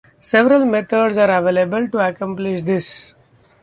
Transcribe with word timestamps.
Several 0.19 0.65
methods 0.65 1.15
are 1.19 1.29
available 1.29 1.87
to 1.89 1.99
accomplish 1.99 2.63
this. 2.63 3.15